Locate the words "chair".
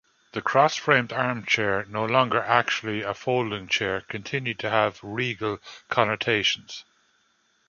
3.67-4.01